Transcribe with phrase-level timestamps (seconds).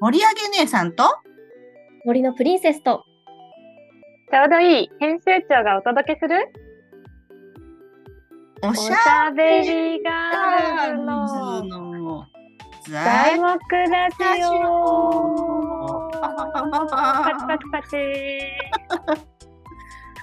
[0.00, 1.04] 盛り上げ姉さんと？
[2.04, 3.04] 森のプリンセスと。
[4.30, 6.52] ちょうどいい編集長がお届けする？
[8.64, 12.26] おしゃゃべりガガールの
[12.88, 16.08] 材材木ラジオ。
[16.08, 16.28] オパ
[17.38, 17.96] チパパチ。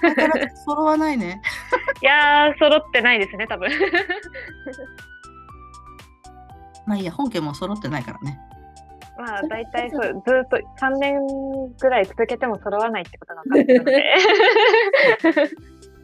[0.00, 1.40] パチ揃わないね。
[2.02, 3.70] いやー揃ってないですね多分
[6.90, 8.40] まあいいや、本家も揃ってないからね。
[9.16, 11.20] まあ大体そうずーっと3年
[11.78, 15.50] ぐらい続けても揃わないってことが分かってるので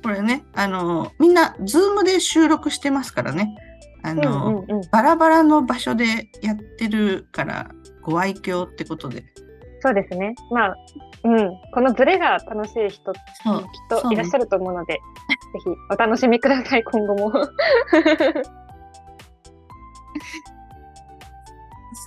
[0.05, 3.57] これね、あの、みんな、ズームで収録してますからね。
[4.05, 6.05] あうんの、うんうんバラバラの場所で
[6.41, 7.69] やってるから、
[8.03, 9.25] ご愛嬌ってことで。
[9.81, 10.77] そうですねまあ
[11.25, 13.21] うんこのズレが楽しい人きっ。
[14.03, 15.01] といらっしゃると思うのでぜ
[15.63, 17.33] ひお楽しみください今後も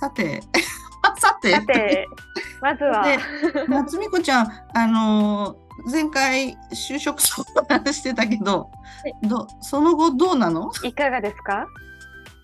[0.00, 0.42] さて、
[1.18, 2.08] さて、さて
[2.60, 3.04] まずは。
[3.04, 3.18] で
[3.68, 8.70] 夏美子ちゃん、あのー前回就職相談してたけど、
[9.22, 10.70] どその後どうなの？
[10.84, 11.66] いかがですか？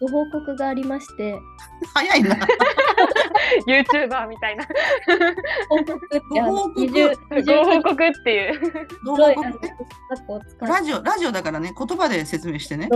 [0.00, 1.38] ご報告がありまして、
[1.94, 2.34] 早いな。
[3.68, 4.64] YouTuber みたいな。
[5.68, 6.00] 報告
[6.30, 7.44] ご報告。
[7.44, 8.88] ご報告っていう。
[9.04, 9.52] ご報告ね。
[10.62, 12.88] ラジオ、ラジオだからね、言葉で説明してね。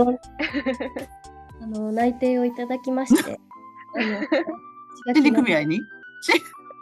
[1.61, 3.39] あの内定をいただきまして、
[3.95, 5.81] あの心理組合合に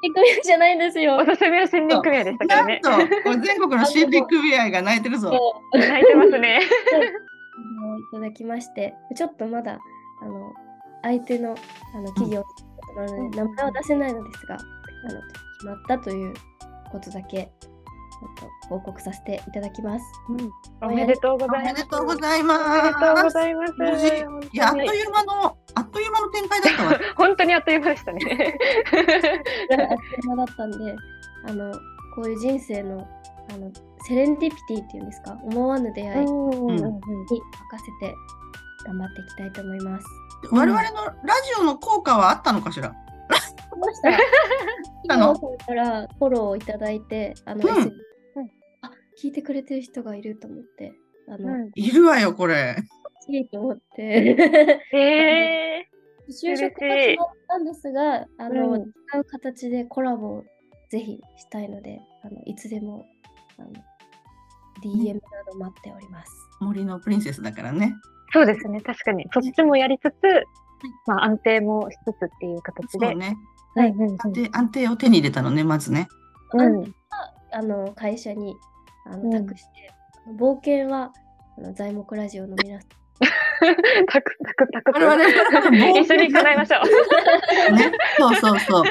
[0.02, 1.18] 組合じゃないんですよ。
[1.18, 2.80] おすすめは森林組合でしたからね。
[2.84, 5.32] なんと、これ全国の心理組合が泣いてるぞ。
[5.74, 6.62] 泣いてますね。
[7.82, 9.78] あのいただきまして、ちょっとまだ
[10.22, 10.54] あの
[11.04, 11.56] 相手の
[11.94, 12.44] あの企業
[12.96, 14.58] なので、名前は出せないのですが、あ
[15.14, 15.22] の
[15.58, 16.34] 決まったという
[16.92, 17.52] ことだけ
[18.20, 20.06] ちょっと報告させていただきます。
[20.82, 22.54] おめでとうごおざいますめでとうございおめ
[22.88, 23.30] でとうご。
[23.30, 27.00] ざいますいや、あっという間の、あっという間の展開だったわ。
[27.16, 28.20] 本当にあっという間でしたね
[29.72, 29.96] あっとい
[30.26, 30.96] う間だったんで、
[31.48, 31.72] あの
[32.16, 33.08] こういう人生の
[33.52, 33.72] あの
[34.06, 36.98] セレンディピティっていうんですか、思わぬ出会いにうんうんうん任
[38.02, 38.16] せて
[38.86, 40.06] 頑張っていきたいと思います。
[40.52, 42.90] 我々のラジオの効果はあったのかしら？
[42.90, 44.12] 来ました。
[45.08, 47.94] たの企業さんからフォローをいただいて、あの、うん
[49.22, 50.94] 聞いてくれてる人がいると思って、
[51.28, 52.78] あの、うんいるわよ、これ。
[53.28, 54.02] いいと思って。
[54.92, 55.90] へえ
[56.30, 60.44] 就職が決まったんですが、あの、うん違う形でコラボを
[60.90, 63.06] ぜひしたいので、あのいつでも
[63.58, 63.70] あの
[64.84, 65.20] DM な
[65.52, 66.32] ど待っております。
[66.62, 67.96] 森のプリンセスだからね。
[68.32, 70.14] そうですね確かにそっちもやりつつ
[71.08, 73.36] まあ安定もしつつっていう形でそうね。
[73.76, 76.08] はいうんうん安定安定を手に入れたのね、まずね。
[76.54, 76.96] うんうん
[77.52, 78.56] あの会社に
[79.10, 79.92] あうんの託して、
[80.38, 81.12] 冒険は
[81.58, 82.90] あの材木ラジオの皆さん
[84.08, 85.26] タクタクタク我々
[86.00, 86.80] 一緒に叶えましょ
[87.70, 87.92] う ね。
[88.18, 88.84] そうそうそう。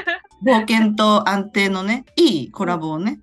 [0.43, 3.19] 冒険と安定のね、いいコラボをね。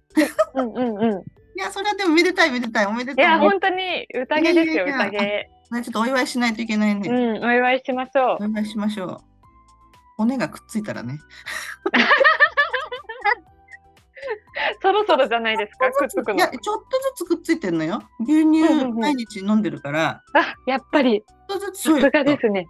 [0.54, 1.22] うんうんうん
[1.58, 2.86] いや、それはでもめでたいめでたい。
[2.86, 3.16] おめでいとう。
[3.16, 7.08] ねや本当に宴ですよいやいやいや宴ちょっとお祝いしないといけないね。
[7.08, 9.18] うんお祝いしましょうお祝いしましょう。
[10.18, 11.18] 骨がくっついたらね。
[14.80, 16.34] そろそろじゃないですかくっつくの。
[16.34, 18.02] いや、ちょっとずつくっついてんのよ。
[18.20, 18.98] 牛乳うんうんうん。
[18.98, 21.22] 毎日飲んでるから、あやっぱり。
[21.48, 21.82] ちょっとずつ。
[21.82, 22.66] さすがですね。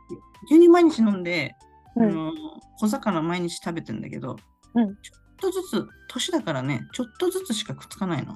[0.51, 1.55] 牛乳毎日飲んで、
[1.97, 2.09] うん。
[2.09, 2.33] あの
[2.79, 4.37] 小魚毎日食べてんだけど、
[4.75, 4.97] うん。
[4.97, 8.35] ちょっとずつ年だからねちょっとずつしかくっつかないの。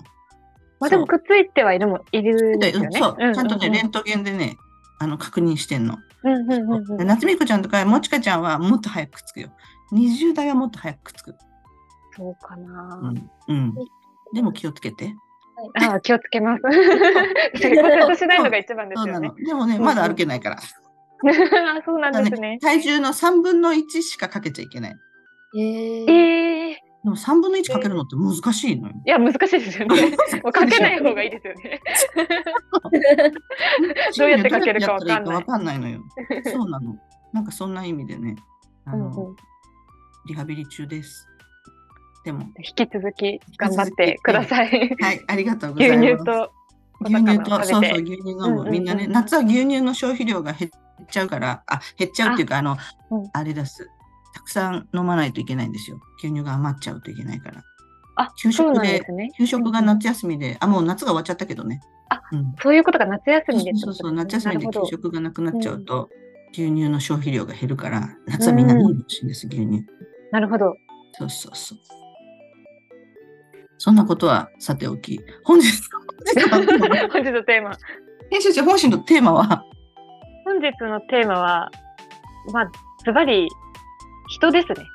[0.79, 2.99] まあでもくっついてはいるもいるんですよね。
[2.99, 4.57] そう、うううちゃんとねレントゲンでね
[4.99, 5.99] あの確認してんの。
[6.23, 6.97] うんうんうんうん。
[6.99, 9.51] で夏美子ちゃんとかもちかちゃんはもっと早くくっつくよ。
[9.93, 11.35] 20代はもっと早くくっつく。
[12.17, 13.31] そうかなうん。
[13.49, 13.75] うん、
[14.35, 15.15] でも気をつけて。
[15.79, 19.35] ああ気をつけます骨折しないのが一番ですよねそうなの。
[19.35, 20.57] でもね、まだ歩けないから。
[20.57, 20.61] あ
[21.85, 24.97] そうなんですね体重の3分の1しかかけちゃいけない。
[25.55, 28.95] えーええでも3分の1かけるのって難しいのよ。
[29.07, 29.95] いや難しいですよね
[30.45, 31.81] もうかけない方がいいですよね
[34.19, 36.03] どうやってかけるかわかんないわかんないのよ。
[36.45, 36.97] そうなの。
[37.33, 38.37] なんかそんな意味でね、
[38.85, 39.37] あの、うんうん
[40.27, 41.30] リハビリ中です。
[42.25, 46.01] でも、引き続き頑張ってくださいはい、ありがとうございます。
[46.01, 46.53] 牛乳と
[47.03, 48.47] 牛乳と、そうそう、牛乳飲む。
[48.47, 52.77] うんうんうんみんなね、夏は牛乳の消費量が減っちゃうから、あ、減っちゃうっていうか、あの、
[53.11, 53.91] うんあれです。
[54.33, 56.01] たくさん飲まないといけないんですよ。
[56.19, 57.63] 牛乳が余っちゃうといけないから。
[58.17, 61.81] あ給食でね給食が夏休みで、あ、もう夏が終わっちゃったけどね。
[62.11, 66.11] あうん、そういうことが夏休みでそうそうそう、夏休みで給食がなくなっちゃうと、
[66.53, 69.85] 牛乳の消費量が減るから、夏はみんな飲んでほしいんです、牛乳。
[70.33, 70.75] なるほど
[71.13, 71.79] そうそうそう。
[73.83, 75.67] そんなことはさておき、本日
[76.37, 77.79] の本日のテーマ
[78.31, 79.65] 編集長、本日のテーマは、
[80.45, 81.71] 本日のテーマは
[82.53, 82.71] まあ
[83.07, 83.49] ズバリ
[84.29, 84.87] 人ですね。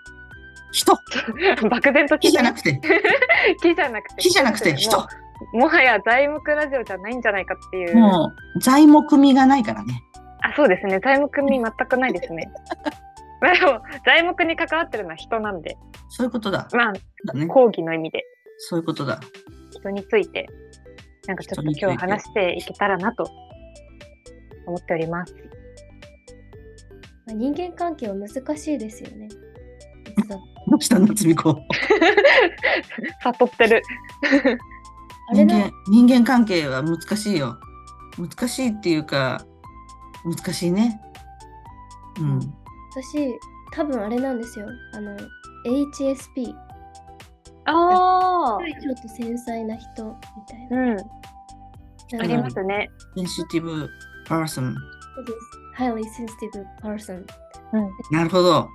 [0.72, 0.94] 人
[1.68, 2.80] 漠然と 木じゃなくて、
[3.60, 4.22] 木じゃなくて。
[4.22, 4.98] 木じゃなくても人。
[5.54, 7.96] うもはや材木ラジオじゃないんじゃないかっていう。
[7.98, 10.04] もう材木味がないからね。
[10.44, 11.00] あ、そうですね。
[11.00, 12.52] 材木味全くないですね。
[14.06, 15.76] 材木に関わってるのは人なんで、
[16.10, 16.68] そういうことだ。
[16.72, 16.94] まあ、
[17.26, 17.48] だね。
[17.48, 18.24] 講義の意味で
[18.57, 19.19] そういうことだ。
[19.72, 20.48] 人について、
[21.28, 23.24] なんかちょっと今日は話していけたらなと
[24.66, 25.36] 思っております。
[27.28, 29.28] まあ人間関係は難しいですよね。
[30.68, 31.56] どうした夏美子。
[33.24, 33.81] 悟ってる。
[35.34, 37.58] 人間人間関係は難しいよ。
[38.18, 39.46] 難しいっていうか、
[40.24, 41.01] 難しいね。
[42.19, 42.40] うん。
[42.92, 43.38] 私、
[43.74, 44.68] 多分あれなんですよ。
[44.94, 45.16] あの、
[45.66, 46.64] HSP。
[47.65, 48.81] ああ。
[48.81, 50.15] ちょっと繊細な人み
[50.47, 50.77] たいな。
[50.77, 50.97] うん。
[52.19, 52.89] ありますね。
[53.16, 53.89] sensitive
[54.27, 54.74] person。
[54.73, 55.38] そうです
[55.77, 57.25] highly sensitive person。
[58.12, 58.69] なるほど。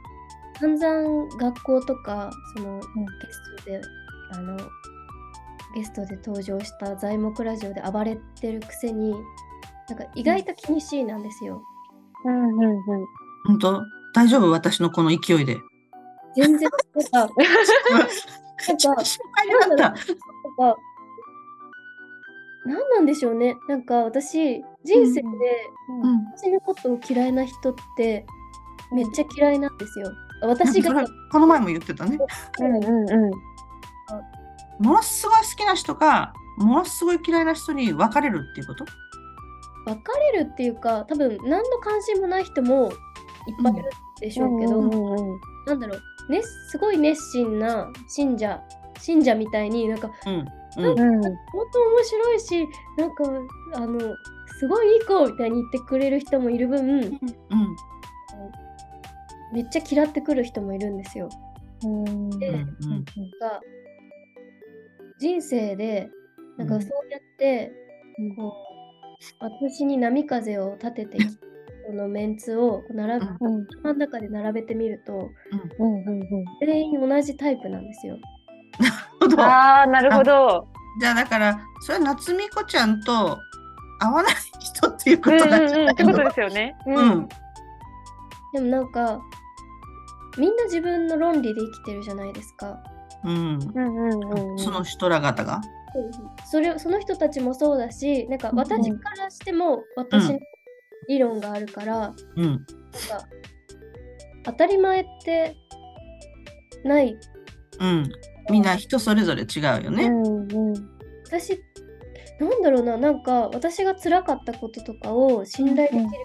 [0.59, 2.87] 散々学校とか、その、ゲ
[3.33, 3.81] ストで、
[4.33, 4.57] あの、
[5.75, 9.13] ゲストで登場した材木ラジオで暴れてるくせに、
[9.89, 11.63] なんか意外と気にしいなんですよ。
[12.25, 12.81] うんうんうん。
[13.47, 13.83] 本当？
[14.13, 14.51] 大丈夫？
[14.51, 15.57] 私のこの勢いで。
[16.37, 16.69] 全然、
[18.61, 19.95] 心配った。
[22.67, 23.57] 何なんでしょうね。
[23.69, 25.29] なんか私、人生で
[26.03, 26.25] うん。
[26.37, 28.27] 私のことを嫌いな人って
[28.93, 30.13] めっちゃ嫌いなんですよ。
[30.43, 32.19] 私がこの前も言ってたね。
[32.61, 33.31] うんうんうん。
[34.85, 38.85] ものすごい好きな人か、ものすごい嫌いな人に分かれるっていうこと？
[39.87, 40.01] 別
[40.33, 42.93] れるっていうか、多分何の関心もない人もいっ
[43.63, 43.91] ぱいいる
[44.21, 48.63] でしょうけど、うんうんうんなんだろう、ね、すごい熱心な信者、
[49.01, 50.33] 信者みたいになんか、うん。
[50.33, 50.87] うん。
[50.87, 53.25] うん本当面白いし、なんか、
[53.75, 53.99] あの、
[54.59, 57.19] すごいいい子みたいに言ってくれる人もいる分、うん。
[59.53, 61.29] めっちゃ嫌ってくる人もいるんですよ。
[61.85, 62.59] うんでうん。
[62.59, 63.05] うん。
[63.41, 63.61] が
[65.19, 66.11] 人生で
[66.57, 67.73] なんかうんそうやって、
[68.37, 68.51] こう
[69.41, 71.47] 私に波風を立ててきた
[71.87, 75.31] このメンツを並べ、うん真ん中で並べてみると
[75.79, 76.27] うんうんう
[76.61, 78.19] 全員同じタイプなんですよ。
[79.21, 79.41] ほどん。
[79.41, 80.69] ああ、なるほど。
[81.01, 83.39] じゃあだから、それは夏美子ちゃんと
[84.01, 85.69] 合わない人っていうこうんとなんうんうん。
[85.69, 86.77] じゃないのってことですよね。
[86.87, 87.29] ううん。
[88.53, 89.21] でもなんか
[90.39, 92.79] みんな自分の論理で生きてるじゃないですか。
[93.25, 93.33] うん。
[93.33, 94.59] うんうんうんうん。
[94.59, 95.61] その人ら方が？
[96.47, 100.39] それその人たちもそうだしなんかうん私からしても私の
[101.11, 102.45] 理論があるから、うん。
[102.47, 102.65] なんか
[104.45, 105.57] 当たり前って
[106.85, 107.17] ない
[107.81, 108.13] うん。
[108.49, 110.05] みんな人それぞれ違うよね。
[110.05, 110.75] うんうん。
[111.27, 111.61] 私
[112.39, 116.17] なんだろうななんか私が辛かったこととかを信頼できる人に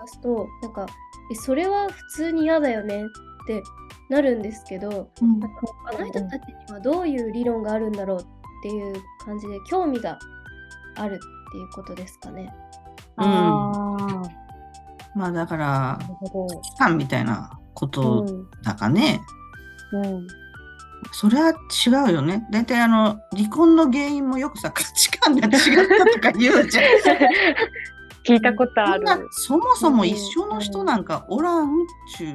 [0.00, 0.86] 話すと、なんか
[1.30, 3.62] えそれは普通に嫌だよねって
[4.10, 5.56] なるんですけどうんなんか
[5.94, 8.24] あの人たちにはどういう理論があるんだろうっ
[8.62, 8.94] ていう
[9.24, 10.18] 感じで興味が
[10.96, 11.18] あるっ
[11.52, 12.52] ていうことですかね。
[13.16, 13.91] ああ、な
[15.14, 15.98] まあだから。
[16.30, 19.22] 期間みたいなことうんだかね。
[19.92, 20.26] うん。
[21.10, 22.46] それは違うよね。
[22.50, 25.52] 大体あの、離婚の原因もよくさ、価値観が違っ
[25.88, 26.84] たとか言うじゃん。
[28.24, 29.06] 聞いたことある。
[29.32, 31.68] そもそも一緒の人なんかおらんっ
[32.16, 32.34] ちゅう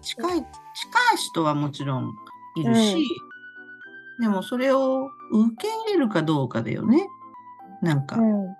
[0.00, 2.14] 近い近い人はもちろん
[2.56, 3.04] いるし、
[4.20, 7.08] でもそれを受け入れるかどうかだよね。
[7.82, 8.56] なんか、うん。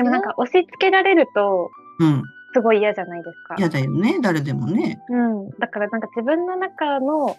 [0.00, 2.22] でもなんか押し付けられるとうん、
[2.54, 3.54] すごい嫌じゃないですか。
[3.58, 4.98] 嫌だよね、誰でもね。
[5.10, 5.50] うん。
[5.58, 7.36] だからなんか自分の中の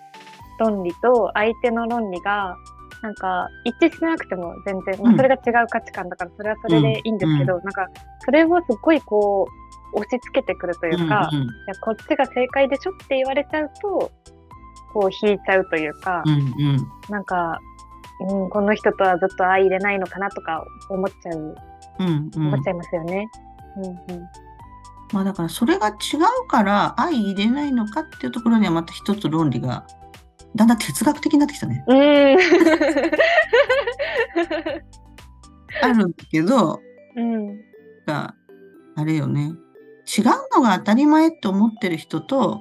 [0.60, 2.56] 論理と相手の論理が
[3.02, 5.18] なんか一致しなくても全然、まあうん。
[5.18, 7.90] それが違う価値観だからそれはそれでいいんですけど、なんか
[8.20, 9.48] それをすごいこ
[9.94, 14.12] う押し付けてくるというか、いうんやこっちが正解でしょって言われちゃうと
[14.94, 16.36] こう引いちゃうというか、うんう
[16.74, 16.88] ん。
[17.10, 17.60] なんか、
[18.30, 21.56] うん、この人とはずっと相入れないのかなとか思っちゃう、
[22.00, 23.28] うんうん思っちゃいますよね。
[23.78, 23.88] うんう
[24.20, 24.28] ん
[25.14, 25.92] まあだからそれが違
[26.46, 29.86] うから相入れないのかっていうところにはまた一つ論理が
[30.56, 31.84] だんだん哲学的になってきたね。
[31.88, 31.92] ん。
[35.84, 36.82] あるんだけど、
[37.16, 37.60] うん。
[38.06, 38.36] が
[38.96, 39.54] あれよね。
[40.06, 42.60] 違うのが当たり前って思ってる人と、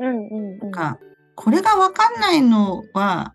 [0.00, 0.70] うんうんうん。
[0.70, 0.98] か
[1.34, 3.34] これが分かんないのは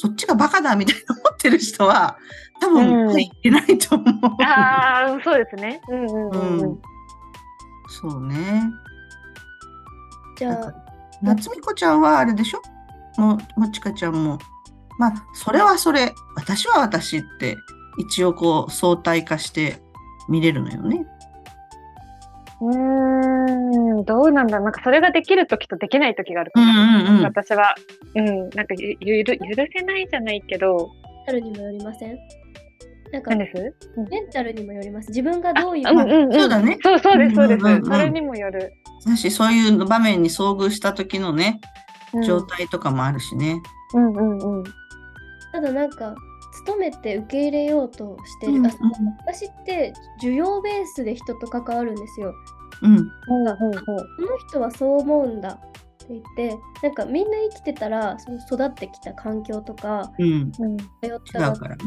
[0.00, 2.16] そっちがバカだみたいな思ってる人は
[2.60, 4.42] 多分うん入ってないと思う。
[4.44, 5.80] ああ、そうですね。
[5.88, 6.78] うんうんうんうん。
[7.88, 8.62] そうね。
[10.36, 10.72] じゃあ、
[11.20, 12.62] 夏美子ちゃんはあれでしょ？
[13.20, 14.38] もうもちかちゃんも
[15.00, 17.56] まあそれはそれ私は私って
[17.98, 19.82] 一応こう相対化して
[20.28, 21.04] 見れるのよね。
[22.60, 27.24] うーん、どうなんだなんかそれができる時とできない時があるかうも、んうんうん。
[27.24, 27.74] 私は。
[28.14, 28.50] うん。
[28.50, 32.18] なんかゆゆる許せないじゃないけど、メンタルにもよりません？
[33.12, 33.74] なんか何です？
[34.10, 35.08] メンタルにもよります。
[35.08, 36.32] 自分がどういううんうんうん。
[36.32, 37.60] そうだねそうそうです、そうです。
[37.60, 38.72] うんうんうんそれにもよる。
[39.06, 41.60] だし、そういう場面に遭遇した時のね、
[42.12, 43.60] うん状態とかもあるしね。
[43.94, 44.64] うんうんうん。
[45.52, 46.14] ただなんか
[46.68, 48.70] 努めて受け入れようとしてる、うんあ
[49.26, 52.34] 私って需要ベースで人と関わるんですよ。
[52.82, 52.96] うん。
[52.96, 53.82] ほうほうほう。
[53.82, 55.60] この人はそう思うんだっ
[55.98, 60.26] て言ってなんかみんな生きてたらその育ってきた環境とかうん。
[60.26, 61.82] うん通った違学校うからね。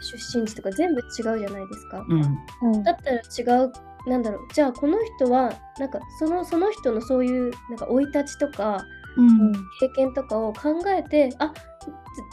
[0.00, 2.04] 出身地とか全部違うじゃないですか。
[2.08, 2.72] うん。
[2.74, 3.72] うんだったら違う
[4.06, 8.84] なんだろうじゃあこの人はなんかそのその人のそういうなんか生い立ちとか
[9.16, 9.52] うん。
[9.80, 11.52] 経験とかを考えてあ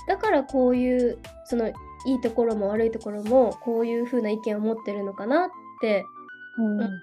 [0.08, 1.72] だからこういうその
[2.05, 5.50] いいところも悪いところもこういう風な意見を持ってるのかなっ
[5.81, 6.05] て
[6.58, 6.65] うん。
[6.65, 6.96] 思ったり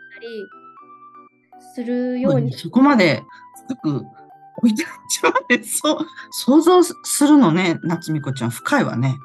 [1.75, 2.53] するように。
[2.53, 3.23] そこまで
[3.69, 4.05] 深く
[4.59, 5.99] 置いてあっちまで、そう、
[6.31, 6.95] 想像す
[7.27, 9.17] るのね、夏美子ちゃん、深いわね。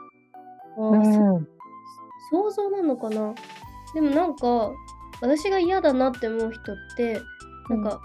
[0.78, 1.48] あうそん
[2.32, 3.34] 想像なのかな？
[3.94, 4.72] でもなんか
[5.22, 7.22] 私が嫌だなって思う人って
[7.70, 8.02] なんか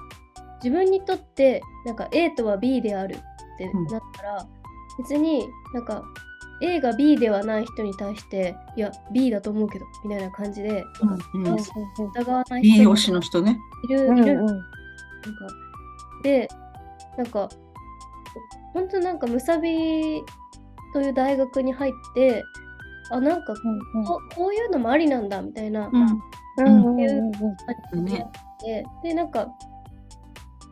[0.63, 3.19] 自分にとってなんか A とは B であるっ
[3.59, 3.87] てうん。
[3.87, 4.47] なったら、
[4.99, 6.03] 別になんか
[6.61, 10.85] A が B ではない人に対していや B だと思うけどみたいな感じで
[11.35, 11.45] うん。
[11.45, 13.59] うん疑わない B 人も推しの人ね。
[13.85, 16.49] いる、うんいるなんかうんで
[17.17, 17.49] なんか
[18.75, 20.23] 本当なんかむさび
[20.93, 22.45] という大学に入って
[23.11, 23.53] あなんか
[23.95, 26.07] うんここういうのもありなんだみたいな、うん。
[26.59, 27.33] うんうんうん
[27.91, 28.15] 感じ
[28.65, 29.49] で、で、なんか、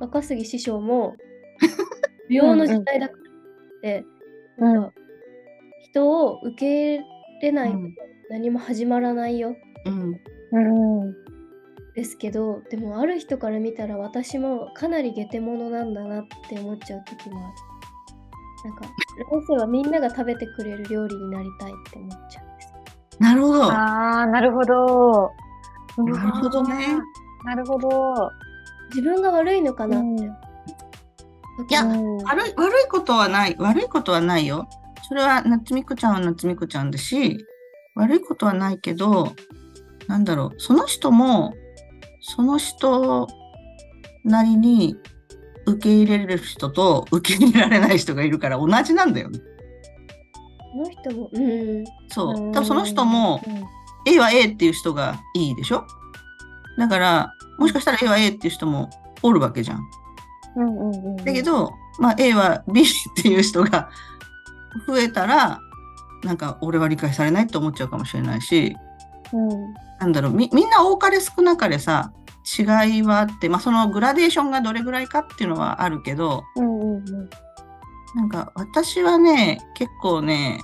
[0.01, 1.15] 若杉師匠も、
[2.27, 4.05] 不要の時代だからって、
[4.59, 4.93] うんなんか
[5.97, 7.05] 人を受け入
[7.41, 7.95] れないとうん
[8.29, 10.21] 何も始まらないよ、うん。
[10.53, 11.15] うん
[11.95, 17.49] ですけど、でもある人から見たら私もかなりゲテモノなんだなって思っちゃう時もあ
[18.65, 18.71] る。
[18.71, 18.85] なんか、
[19.31, 23.21] 来世はみんなが食べてくれる料理になりたいって思っちゃうんですよ。
[23.21, 23.65] なるほど。
[23.65, 25.31] ああ、なるほど。
[25.99, 26.99] なるほどね。
[27.45, 27.89] なるほど。
[28.91, 30.07] 自分が悪いのかなって。
[30.07, 30.37] うん
[31.71, 33.57] いやうん悪い、悪いことはない。
[33.59, 34.69] 悪いことはないよ。
[35.09, 37.39] それは夏美子ちゃんは夏美子ちゃんだし、
[37.95, 39.35] 悪いことはないけど、
[40.07, 41.55] なんだろう、その人も、
[42.21, 43.29] その人
[44.25, 44.97] なりに
[45.67, 49.39] 受け入れる人と受け入れられない人がいるから同じなんだよね。
[50.73, 51.85] この人も、うん。
[52.09, 52.53] そう。
[52.53, 53.41] 多分その人も、
[54.07, 55.87] A は A っていう人がいいでしょ？
[56.79, 58.91] だから、もしかしたら A は A っていう人も
[59.23, 59.81] おるわけじゃん。
[60.57, 61.17] うんうんうん。
[61.17, 62.85] だけど、まあ、A は B っ
[63.23, 63.89] ていう人が
[64.87, 65.61] 増えたら、
[66.25, 68.77] なんか俺は理解されないって思っちゃうかもしれないし、
[69.33, 72.13] うん、なんだろう、みみんな多かれ少なかれさ、
[72.59, 77.31] 違いはあって、まあそのグラデーションがどれぐらいかっていうのはあるけど、うんうんうん。
[78.15, 80.61] なんか私はね、結構ね、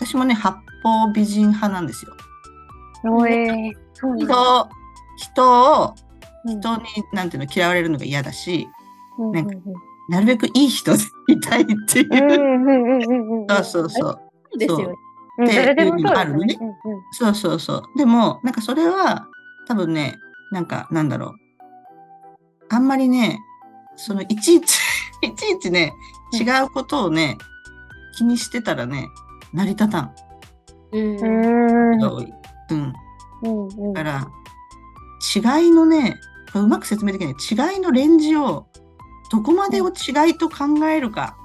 [0.00, 2.16] 私もね、八方美人派なんですよ。
[3.04, 3.72] おえー。
[4.16, 4.68] 人、
[5.16, 6.08] 人を、うん
[6.60, 8.68] 人に、なんていうの、嫌われるのが嫌だし、
[9.18, 9.56] うんなんか
[10.08, 12.08] なるべくいい人でいたいっていう。
[12.10, 13.46] うんうんうんうんうん。
[13.48, 14.12] そうそうそう。
[14.12, 14.20] そ
[14.54, 14.94] うですよね。
[16.02, 16.74] もあるのねうんうん
[17.12, 17.82] そうそうそう。
[17.96, 19.28] でも、なんかそれは、
[19.66, 20.18] 多分ね、
[20.50, 21.32] なんか、なんだろう。
[22.70, 23.38] あんまりね、
[23.96, 24.78] その、いちいち、
[25.22, 25.92] いちいちね、
[26.32, 27.36] 違うことをね、
[28.16, 29.08] 気にしてたらね、
[29.52, 30.14] 成り立たん。
[30.92, 31.16] うん。
[31.16, 32.92] うんうん。
[33.42, 36.18] うんうんだから、違いのね、
[36.54, 37.74] うまく説明できない。
[37.74, 38.66] 違いのレンジを、
[39.30, 41.36] どこまでを違いと考えるか。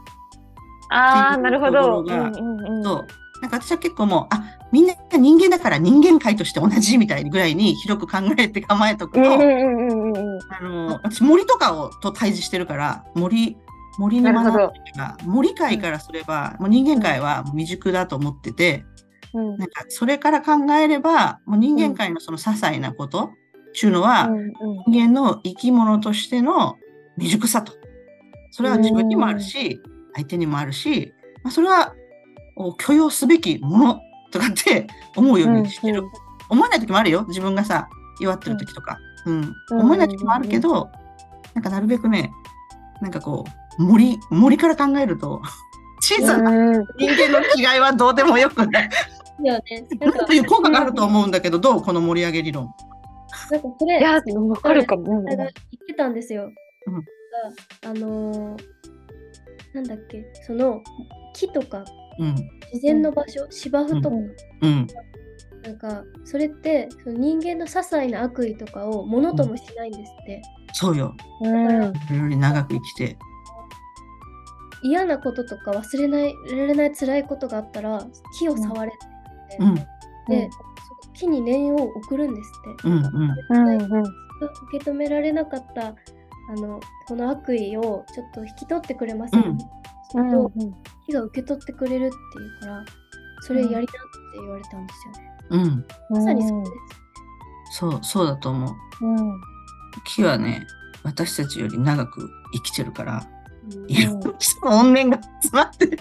[0.89, 2.01] ああ、なるほど。
[2.01, 3.07] うんうんうんそう。
[3.41, 10.39] なんか私は結構もう、あ、みんな人間だから人間界として同じみたいにぐらいに広く考えて構えとくと、うんうんうん。
[10.49, 13.57] あの、私森とかをと対峙してるから、森、
[13.97, 14.71] 森に学
[15.25, 18.85] 森界からすれば、もう人間界は未熟だと思ってて、
[19.33, 23.31] うんなんかそれから考えれば、もう人間界のその些細なこと
[23.69, 24.53] っていうのは、うんうん
[24.87, 26.77] 人間の生き物としての
[27.17, 27.73] 未熟さと。
[28.51, 29.81] それは自分にもあるし、
[30.13, 31.93] 相手にもあるし、まあ、それは
[32.55, 33.99] お許容すべきもの
[34.31, 35.99] とかって 思うようにしてる。
[35.99, 36.11] うんうん
[36.49, 37.25] 思えない時もあるよ。
[37.29, 37.87] 自分がさ、
[38.19, 38.99] 弱ってる時とか。
[39.25, 39.55] うん。
[39.71, 40.91] うん思えない時もあるけど、
[41.55, 42.31] なんかなるべくね、
[43.01, 43.45] なんかこ
[43.79, 45.41] う、森、森から考えると、
[46.01, 48.89] 小さなうん人間の違いはどうでもよくない。
[48.89, 49.87] だよね。
[49.99, 51.81] なんかという効果があると思うんだけど、どう？
[51.81, 52.69] この盛り上げ理論。
[53.49, 55.23] なんかそれ、いや、わかるかも。
[55.23, 55.47] 言っ
[55.87, 56.51] てたんですよ。
[56.87, 57.05] うん
[57.83, 58.63] があのー
[59.73, 60.83] なんだっけ、その
[61.33, 61.83] 木とか
[62.19, 62.35] うん。
[62.71, 64.15] 自然の場所、芝生とか、
[64.61, 64.87] うん。
[65.63, 70.41] なんかそれってその人間の些細な悪意とかをものともしないんですって。
[70.73, 71.15] そうよ。
[71.41, 71.83] うん。
[71.83, 71.91] よ
[72.29, 73.17] り長く生きて。
[74.83, 78.05] 嫌なこととか忘れないられない辛いことがあったら
[78.37, 80.49] 木を触れってうん、で
[81.13, 82.89] 木に念を送るんですって。
[82.89, 82.95] うん。
[82.95, 84.03] うん。
[84.69, 85.95] 受け止められなかった
[86.49, 89.41] あのこの悪意をちょっと引き取ってくれません？
[89.41, 90.51] か、うんすると
[91.07, 92.85] 木が受け取ってくれるっていうから
[93.41, 93.89] それやりなって
[94.35, 95.29] 言われたんですよね。
[95.49, 95.85] うん。
[96.09, 96.69] まさにそうで
[97.71, 97.77] す。
[97.79, 98.67] そう、そうだと思
[99.01, 99.05] う。
[99.05, 99.41] うん。
[100.05, 100.65] 木はね、
[101.03, 103.27] 私たちより長く生きてるから、
[103.75, 104.33] うんいろんな
[104.63, 105.97] 怨念が詰まってる。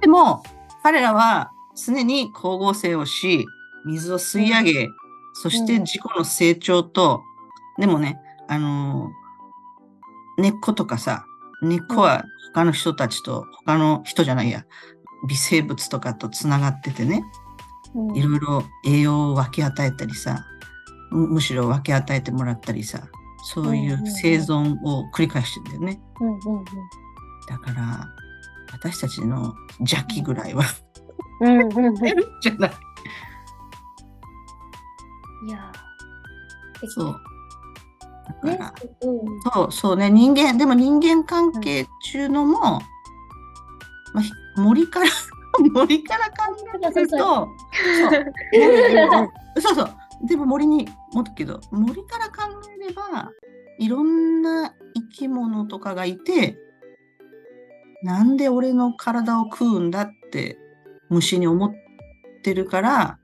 [0.00, 0.42] でも、
[0.82, 3.46] 彼らは常に光合成をし、
[3.86, 4.88] 水を吸い上げ、
[5.34, 7.22] そして自己の成長と、
[7.78, 8.18] でもね、
[8.48, 9.28] あのー
[10.38, 11.26] 根っことかさ、
[11.62, 12.24] 根っこは
[12.54, 14.64] 他の人たちと、他の人じゃないや、
[15.28, 17.24] 微生物とかとつながっててね、
[18.14, 20.46] いろいろ栄養を分け与えたりさ、
[21.10, 23.08] むむしろ分け与えてもらったりさ、
[23.52, 26.00] そういう生存を繰り返してるんだよね。
[27.48, 28.06] だから、
[28.72, 30.64] 私たちの邪気ぐらいは
[31.40, 31.60] うん。
[31.62, 31.94] うん。
[31.94, 32.70] 出るんじゃない
[35.48, 35.72] いや
[36.94, 37.20] そう。
[38.42, 39.12] だねから、う。
[39.12, 39.18] ん
[39.52, 42.80] そう、そうね、人間、でも人間関係っていうのも、ま
[44.16, 45.06] あ、ひ森から、
[45.72, 46.54] 森から考
[46.94, 47.48] えると、そ
[49.60, 49.88] うそうそう。
[50.26, 53.30] でも森に戻るけど、森から考えれば、
[53.78, 56.58] いろんな生き物とかがいて、
[58.02, 60.58] なんで俺の体を食うんだって
[61.08, 61.72] 虫に思っ
[62.42, 63.18] てるから、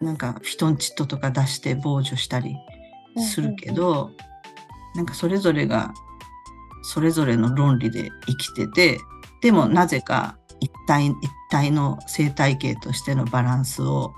[0.00, 2.56] なんかフィトンチッドとか出して防除したり
[3.18, 4.10] するけど、
[4.94, 5.92] なんかそれぞれが
[6.82, 8.98] それぞれの論理で生きてて、
[9.40, 11.14] でもなぜか一体一
[11.50, 14.12] 体の生態系としてのバランスを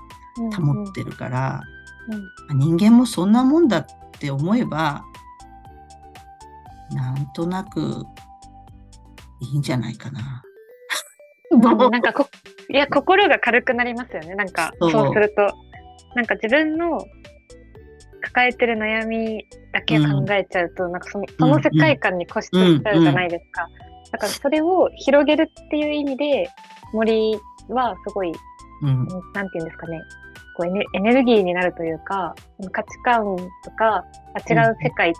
[0.55, 1.61] 保ってるから、
[2.53, 3.85] 人間もそんなもんだっ
[4.19, 5.03] て思えば、
[6.91, 8.03] なんとなく
[9.41, 10.43] いいんじゃないかな。
[11.57, 12.27] なんかこ、
[12.69, 14.35] いや、心が軽くなりますよね。
[14.35, 15.41] なんか、そうすると。
[16.15, 16.99] なんか自分の
[18.35, 23.69] 抱えてる悩みだけ考えちゃうと、なんかそのその世界観に固執しちゃうじゃないですか。
[24.11, 26.49] だからそれを広げるっていう意味で、
[26.91, 28.33] 森はすごい、
[28.81, 30.01] うんなんていうんですかね、
[30.57, 32.35] こうエネエネルギーになるというか、
[32.73, 35.15] 価値観とか、あ違う世界、違う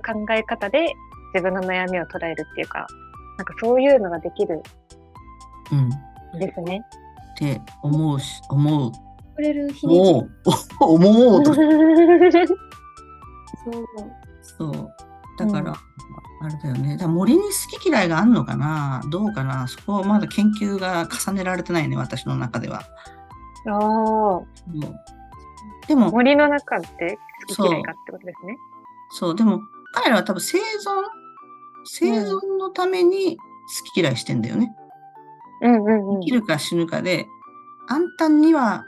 [0.00, 0.94] 考え方で
[1.34, 2.86] 自分の悩みを捉えるっていうか、
[3.36, 4.62] なんかそういうのができる
[5.72, 6.80] うん、んですね。
[7.32, 9.05] って思うし、思う。
[9.36, 10.30] くれる日にち思う。
[10.80, 11.56] 思うとか。
[11.62, 11.62] そ
[13.70, 13.84] う
[14.42, 14.92] そう。
[15.38, 15.72] だから、
[16.40, 16.96] あれだよね。
[16.96, 19.02] だ森に好き嫌いがあるのかな？
[19.10, 19.66] どうかな？
[19.68, 22.82] そこはまだ研究が重ねられてないね、私の中では。
[23.68, 24.40] ああ、
[25.88, 27.18] でも、森の中で
[27.48, 28.56] 好き嫌いがってことですね。
[29.10, 29.60] そう、でも、
[29.92, 30.62] 彼らは多分生存、
[31.84, 33.42] 生存のために好
[33.92, 34.74] き嫌いしてんだよね。
[35.62, 37.26] うんうんうん生きるか死ぬかで、
[37.88, 38.84] あんたには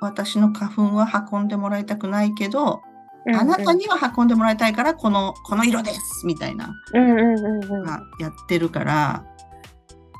[0.00, 2.82] 私の花粉は運んでもらいたくないけど、
[3.34, 7.86] あなたには運んでもらいたいから、この、この色ですみたいな、うんうん
[8.20, 9.24] やってるから、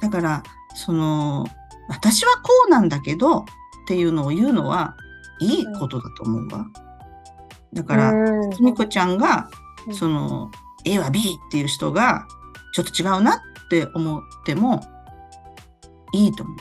[0.00, 0.42] だから、
[0.74, 1.46] その、
[1.88, 3.44] 私はこうなんだけどっ
[3.86, 4.96] ていうのを言うのは、
[5.40, 6.66] いいことだと思うわ。
[7.72, 8.50] だから、うん。
[8.50, 9.48] きみこちゃんが
[9.86, 9.94] う、ん。
[9.94, 10.50] その、
[10.84, 12.26] A は B っていう人が、
[12.74, 14.82] ちょっと違うなって思っても、
[16.12, 16.56] いいと思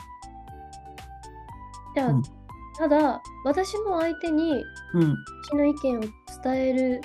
[1.95, 2.36] じゃあ、うん
[2.77, 4.63] ただ私も相手に
[4.93, 4.99] う。
[4.99, 5.17] うん。
[5.43, 6.01] 私の意見を
[6.43, 7.01] 伝える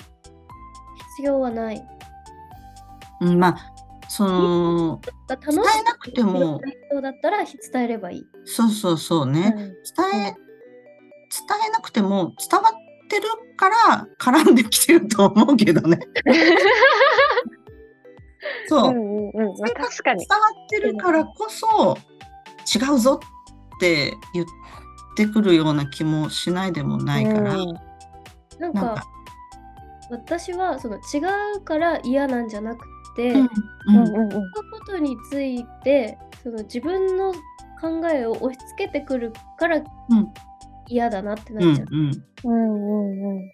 [1.15, 1.83] 必要はない。
[3.21, 3.57] うん、まあ、
[4.07, 6.59] その、が楽伝えなくても、
[6.89, 8.25] 人だったら伝えればいい。
[8.45, 9.55] そうそうそうね。
[9.55, 9.73] 伝
[10.21, 10.35] え、伝
[11.67, 12.73] えなくても伝わっ
[13.09, 15.99] てるから絡んできてると思うけどね。
[18.67, 18.91] そう。
[18.91, 19.57] うんうんうん。
[19.59, 20.27] まあ確かに。
[20.27, 21.97] 伝わってるからこそ
[22.75, 23.19] 違うぞ
[23.75, 24.45] って言っ
[25.15, 27.73] てくるような気もしないでもないから、うん。
[28.59, 29.03] なんか
[30.09, 30.99] 私はその違
[31.57, 33.47] うから嫌なんじゃなくて、うんうん。
[33.47, 34.43] うんうんその
[34.79, 37.33] ことについてその自分の
[37.81, 39.83] 考えを押し付けてくるからうん。
[40.87, 41.95] 嫌だなってうなっちゃう。
[41.95, 42.11] んうん。
[42.43, 43.51] うんうんうん。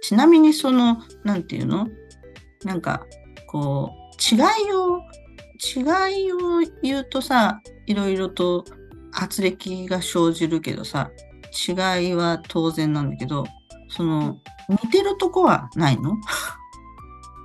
[0.00, 1.88] ちなみにそのなんていうの？
[2.64, 3.04] なんか
[3.48, 5.00] こう違いを
[5.58, 8.64] 違いを言うとさいろいろと
[9.12, 11.10] 圧力が生じるけどさ
[11.68, 11.72] 違
[12.10, 13.46] いは当然なんだけど
[13.88, 16.16] その似てるとこはないの？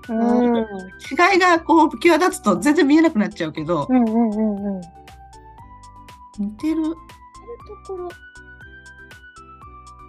[0.10, 4.82] うん違いがこう際立つと全然見えなくなっちゃうけどうんうんうんうん。
[6.38, 6.98] 似てると
[7.88, 8.10] ころ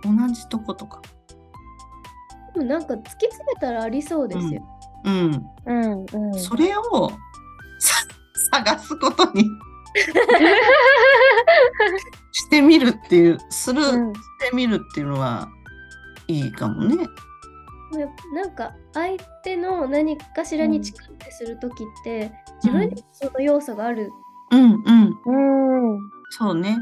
[0.02, 1.00] 同じとことか
[2.54, 4.66] でもなんか突き詰めたらありそうですよ。
[5.04, 5.46] うん。
[5.66, 6.34] うんうん。
[6.38, 7.10] それを
[7.78, 8.06] さ
[8.52, 9.44] 探すことに
[12.32, 15.48] してみるっていう、する、うんしてみるっていうのは
[16.28, 17.06] いいかもね。
[18.34, 24.10] なんか相手の何かしらに近ってするときって、自分にもその要素がある。
[24.50, 25.94] うんうん。
[25.94, 26.00] うん。
[26.30, 26.76] そうね。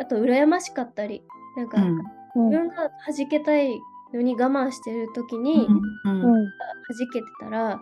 [0.00, 1.22] あと羨ましかったり、
[1.56, 1.98] なんかうん。
[1.98, 2.02] うん
[2.36, 3.80] 自分が弾けたい
[4.12, 5.66] のに我慢してるときに、
[6.04, 6.44] うんうん
[6.88, 7.80] 弾けてたら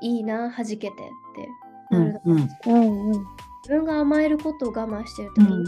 [0.00, 0.94] いいな弾けてって
[1.90, 2.36] うなるんうん。
[3.62, 5.66] 自分が甘えることを我慢してる時に、うん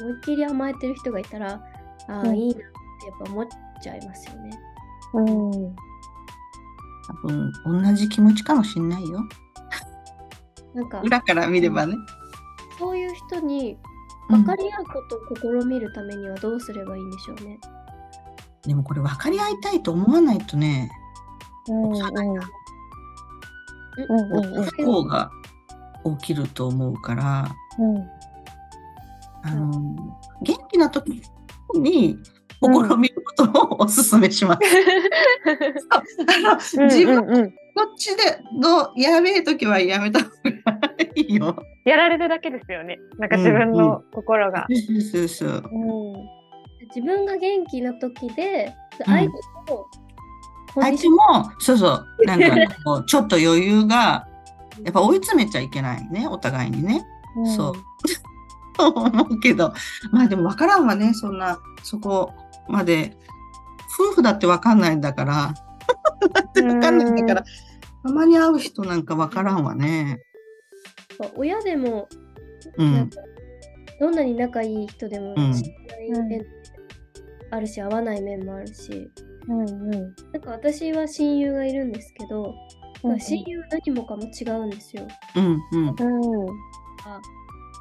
[0.00, 1.60] 思いっきり甘えてる人がいたらあ
[2.08, 2.62] あ、うんいいなって
[3.06, 3.46] やっぱ思っ
[3.82, 4.56] ちゃいますよね。
[5.14, 5.74] うん。
[7.08, 9.26] 多分同じ気持ちかもしんないよ。
[10.74, 11.96] なんか裏から見ればね。
[12.78, 13.76] そういう人に
[14.28, 15.20] 分かり合うことを
[15.62, 17.58] 試みるためにはどうすればいいんでしょうね。
[18.62, 20.90] でもこれ分かり合いたいと思わないとね、
[21.68, 21.92] うんうん。
[21.92, 22.00] うんう
[24.40, 25.30] んうん不幸が
[26.18, 27.48] 起きると思うから、
[29.42, 29.96] あの、
[30.42, 31.22] 元気な時
[31.74, 32.18] に
[32.60, 34.60] 試みることをお勧めします。
[36.28, 40.32] あの自分うんうんうんこっちでどうやべえ時はやめた方が
[41.14, 41.62] いいよ。
[41.84, 42.98] やられるだけですよね。
[43.18, 44.66] なんか自分の心が。
[44.68, 45.62] そうそうそう。
[45.72, 46.38] うん
[46.92, 49.26] 自分が元気な時でうん相手
[49.72, 49.86] も
[50.74, 51.18] 相手も、
[51.58, 54.27] そうそう、なんかこう、 ちょっと余裕が、
[54.84, 57.06] やっぱ追い詰めちゃいけないね、お互いにね。
[57.56, 57.72] そう。
[58.76, 59.72] と思うけど、
[60.12, 62.32] まあでも分からんわね、そんな、そこ
[62.68, 63.16] まで。
[64.00, 65.54] 夫婦だって分かんないんだから、
[66.32, 67.44] だって分かんないんだから、
[68.04, 70.20] たまに会う人なんか分からんわね。
[71.36, 72.08] 親でも
[72.76, 72.94] うん。
[72.94, 73.20] なんか
[74.00, 76.46] どんなに仲いい人でもうん知らない面
[77.50, 79.10] あるし、合わない面もあるし
[79.48, 79.92] うんうん
[80.32, 82.54] なんか私は親友がいるんですけど、
[83.04, 85.06] うん親友何もかも違うんですよ。
[85.36, 85.88] うんうん。
[85.88, 86.46] うん。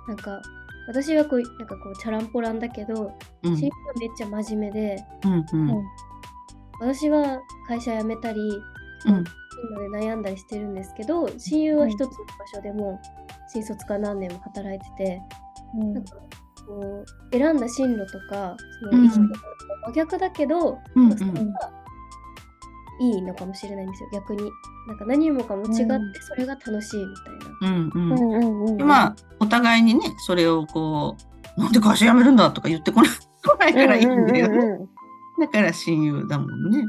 [0.07, 0.41] なんか
[0.87, 3.11] 私はこうなんかこうチャランポランだけど、
[3.43, 3.57] うん。
[3.57, 5.83] 親友はめっちゃ真面目でうんうん。
[6.79, 9.23] 私は会社辞めたりうん。
[9.23, 9.23] 進
[9.75, 13.01] 路で悩んだりしてるんですけど親友は一つの場所でも
[13.51, 15.21] 新卒から何年も働いてて、
[15.79, 15.93] うん。
[15.93, 16.15] なんか
[16.67, 19.41] こう選んだ進路とかそうんの生き方とか
[19.87, 21.76] 真逆だけど、うんそれが
[22.99, 24.09] いいのかもしれないんですよ。
[24.13, 24.51] 逆に。
[24.87, 26.13] なんか何もかも違ってうん。
[26.21, 28.69] それが楽しいみたいな、うんうん。
[28.71, 31.17] うんまあお互いにねそれをこ
[31.57, 34.47] うなんで会社辞めるんだとか言ってこない来ないからいいんだよ。
[34.47, 34.89] ね、うんうんうん
[35.39, 36.83] だから親友だもんね。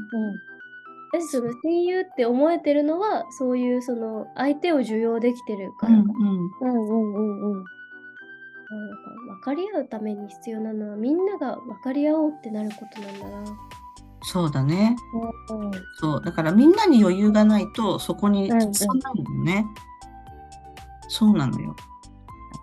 [1.12, 6.50] 私その親友って思えてるのはそういうその相手を受容できてるからか、うんうん。
[6.60, 7.64] うんうんうんうん。
[7.64, 13.58] なんか分かり合うために必要なのはみんなが分かり合おうってなることなんだな。
[14.22, 14.96] そうだね。
[15.50, 19.66] うんそうだからみんなに余裕がないとそこにうんうん進まないもんね。
[21.08, 21.74] そうなのよ。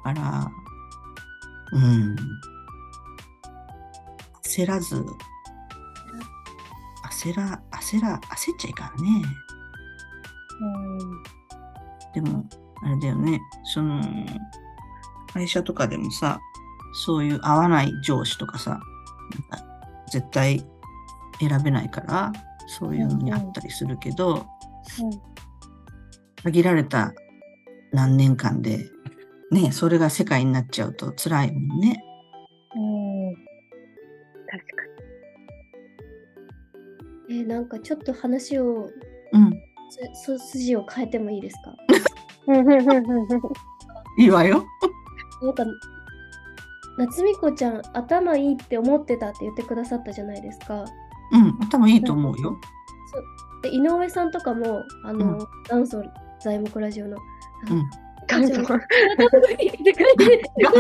[0.06, 0.52] だから、
[1.72, 2.15] うん。
[4.44, 5.04] 焦らず、
[7.22, 9.26] 焦ら、焦ら、焦っちゃいかんね。
[12.13, 12.46] でも、
[12.84, 13.41] あれだよね、
[13.74, 14.02] その、
[15.34, 16.39] 会社とかでもさ、
[16.94, 18.80] そういう合わない上司とかさ、
[19.50, 19.65] なんか
[20.12, 20.63] 絶対
[21.39, 22.32] 選べないから、
[22.80, 24.45] そういうのにあったりするけど、
[26.43, 27.13] 限られた
[27.91, 28.89] 何年間で、
[29.52, 32.04] ね、それが世界になっちゃうと辛いもんね。
[32.76, 34.84] うんうん確か
[37.30, 38.89] えーなんかちょっと話を
[39.32, 39.52] うん、
[40.13, 41.76] すす筋を変えてもいいですか？
[42.48, 42.63] に。
[44.24, 44.63] いいわよ。
[45.41, 45.65] なんか
[46.98, 50.86] 夏美子ちゃん頭いいって思ってたって言ってくださったじゃないですか。
[51.36, 52.60] うん、頭いいと思うよ。
[53.62, 56.04] で井上さんとかもあの、うん元祖
[56.41, 57.17] 材木ラジオの。
[57.69, 57.84] うん。
[58.28, 58.80] 元祖元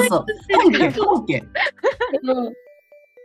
[0.09, 1.39] 祖、本家、本家。
[1.41, 2.51] でも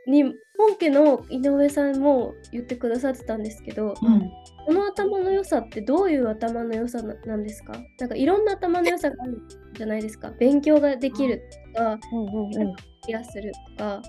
[0.07, 0.25] に
[0.59, 4.31] 本家の井上さんも言ってくださってたんですけど、うん。
[4.67, 7.73] この頭の良さってどういう頭の良さななんですか？
[7.99, 9.43] なんかいろんな頭の良さがある
[9.75, 10.31] じゃないですか。
[10.39, 11.43] 勉強ができる
[11.75, 14.03] とか、うんうんうん気がするとか、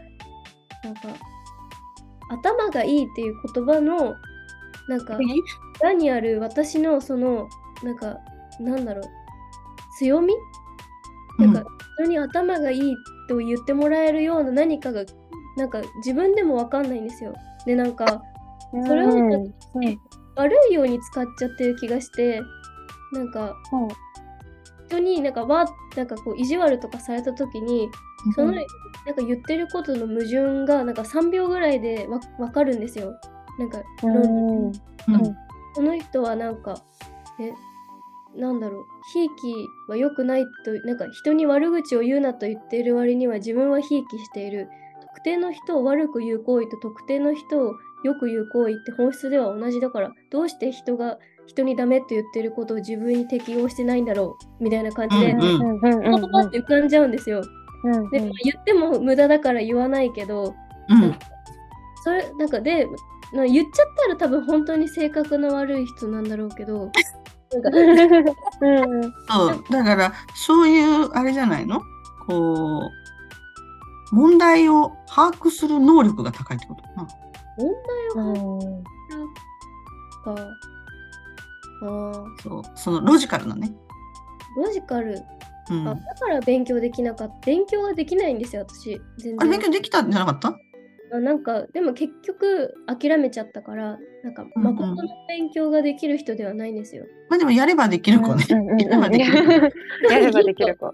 [0.84, 1.02] なんか
[2.32, 4.16] 頭がいいっていう言葉の
[4.88, 5.18] なんか
[5.82, 7.50] 裏にある私のその
[7.84, 8.18] なんか
[8.60, 9.04] なんだろう
[9.98, 10.34] 強み？
[11.38, 11.64] なんか
[11.98, 12.96] 人に頭がいい
[13.28, 15.04] と言ってもらえるような何かが
[15.58, 17.34] なんか自分でもわかんないんですよ。
[17.66, 18.22] でなんか
[18.86, 19.12] それを
[20.36, 22.42] 悪いように使っちゃってる気がして
[23.12, 23.56] なんか
[24.88, 25.66] 人になんかわ
[25.96, 27.90] なんかこう意地悪とかされた時に
[28.36, 28.66] その、うん
[29.06, 33.14] なんか言ってることの矛盾がなんか3秒ぐらいでわ分かるんですよ。
[33.58, 34.72] なんか、うんうん
[35.74, 36.76] この人はなんか、
[37.40, 37.54] え、
[38.38, 39.32] なんだろう、ひいき
[39.88, 44.68] は良くないと、なんか人に悪口を言うなと言っている割には自分はひいきしている。
[45.02, 57.42] 特定の人を悪く言う行為と特定の人をよく言う行為って本質では同じだから、どうして人が人にダメって言ってることを自分に適応してないんだろうみたいな感じで、パパパって浮かんじゃうんですよ。
[57.84, 60.54] うんで、言っても無駄だから言わないけど、
[60.90, 61.16] うん。
[62.04, 62.88] それなんかで
[63.34, 66.92] な言っちゃったら多分本当に性格の悪い人なんだろうけど
[67.54, 69.64] なんか うんそう。
[69.70, 71.82] だからそういうあれじゃないの？
[72.28, 72.82] こ
[74.12, 77.08] う問題を把握する能力が高いってことかな。
[77.58, 77.70] 問
[78.16, 78.84] 題をうん
[80.36, 80.42] か
[81.84, 82.42] あー。
[82.42, 82.62] そう。
[82.76, 83.72] そのロジカルなね。
[84.58, 85.22] ロジカル、
[85.72, 87.46] うん、あだから勉強できなかった。
[87.46, 89.02] 勉強ができないんですよ私。
[89.18, 90.56] 全あれ勉然強できたんじゃなかった？
[91.14, 94.64] あなんかでも結局諦めちゃったからなんかうんうん。
[94.76, 98.46] 誠の勉強ができる人ではないんですよ、まあでもやればできる子ね。
[98.50, 99.74] うんうんうんやればできる
[100.10, 100.94] やればできる子。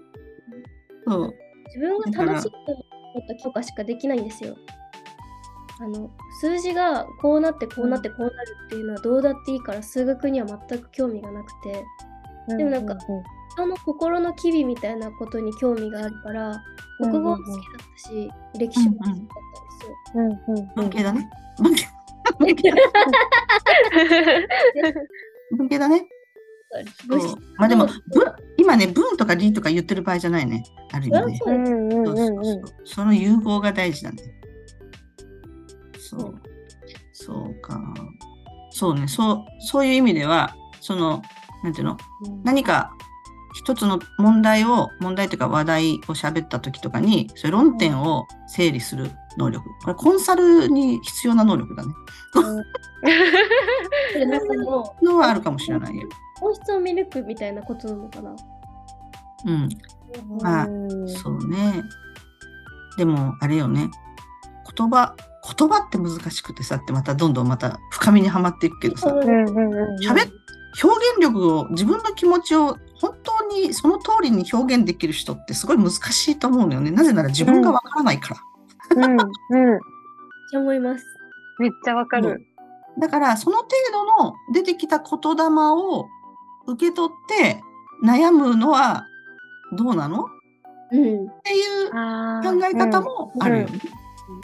[1.06, 1.34] そう
[1.66, 2.74] 自分が楽しいと思
[3.24, 4.56] った教科しかできないんですよ。
[5.80, 6.10] あの
[6.40, 8.34] 数字がこうなってこうなってこうなる
[8.66, 11.84] っていうのはどうだっていいから数学には全く興味がなくて。
[12.56, 12.96] でもなんか
[13.58, 16.62] 人の心の機微みたいなことに興味があるから
[17.00, 17.58] 国語は好きだっ
[17.92, 19.28] たし歴史も好きだったんで
[19.80, 19.94] すよ。
[20.14, 21.28] うんうんうん文系だね。
[21.58, 21.88] 文系
[22.38, 22.72] 文系
[25.56, 26.06] 文系だね。
[27.56, 27.96] まあでも文
[28.58, 30.62] 今ね文とか理とか言ってる場合じゃないね。
[30.92, 31.38] ある意味ね。
[31.42, 32.22] そうで
[32.84, 34.22] その融合が大事だね。
[35.98, 36.34] そう。
[37.12, 37.80] そうか。
[38.70, 39.08] そうね。
[39.08, 41.20] そう、そういう意味では、その、
[41.64, 41.96] なんていうの？
[42.44, 42.92] 何か
[43.54, 49.64] 一つの問題を、問題というか話題を喋った時とかに、そういう論点を整理する能力。
[49.82, 51.92] これコンサルに必要な能力だね。
[54.12, 56.08] それなんかものはあるかもしれないよ。
[56.40, 58.36] 本質を見抜くみたいなことなのかな。
[59.46, 59.68] うん。
[60.40, 61.82] まあうんそうね。
[62.96, 63.90] でも、あれよね。
[64.76, 65.14] 言葉、
[65.56, 70.32] 言葉って難しくてさってまたどんどんまた深みにはまっていくけどさ、うんうんうん喋っ
[70.82, 76.90] 表現力を自分の気持ちを本当にその通りに表現できる人ってすごい難しいと思うのよね。
[76.90, 78.40] なぜなら自分がわからないから。
[78.96, 79.24] うんうんっ
[80.50, 81.04] て思います。
[81.58, 82.46] めっちゃわかる。
[82.98, 86.08] だからその程度の出てきた言霊を
[86.66, 87.62] 受け取って
[88.04, 89.06] 悩むのは
[89.76, 90.24] どうなの？
[90.24, 90.26] っ
[90.92, 90.98] うん。
[90.98, 93.80] ていうあ考え方もあるよね。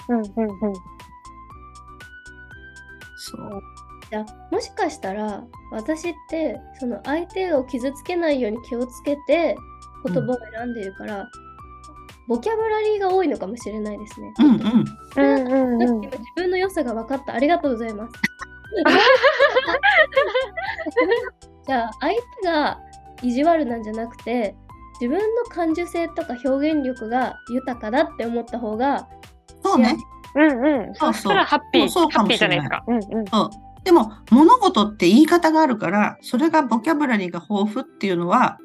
[0.08, 0.74] うんうんうん
[3.16, 3.62] そう。
[4.14, 9.56] じゃあもしかしたら私ってその相手を傷つけないように気をつけて
[10.06, 10.24] 言葉を
[10.56, 11.28] 選んでいるから、
[12.28, 14.32] ボキャブラリーが多いのかもしれないですね。
[14.38, 14.62] うんうん。
[15.16, 17.34] うんうんうん今自分の良さが分かった。
[17.34, 18.14] ありがとうございます。
[21.66, 22.78] じゃあ相手が
[23.20, 24.54] 意地悪なんじゃなくて
[25.00, 29.08] 自分の感受性とか表現力が豊かだって思った方が
[29.64, 29.96] そうね。
[30.36, 30.94] うんうん。
[30.94, 32.84] そそうしたらハッピー、そうそうかハッピーじゃないですか。
[32.86, 33.02] うんうん。
[33.26, 33.50] そう。
[33.84, 38.58] でも物事って言い方があるから、それがボキャブラリーが豊富っていうのは、